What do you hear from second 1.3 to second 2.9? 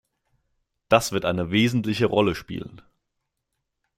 wesentliche Rolle spielen.